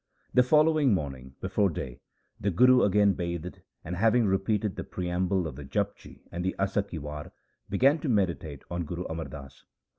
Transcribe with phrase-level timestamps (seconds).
[0.33, 2.01] The following morning before day
[2.39, 6.81] the Guru again bathed, and, having repeated the preamble of the Japji and the Asa
[6.81, 7.31] ki War,
[7.69, 9.63] began to meditate on Guru Amar Das.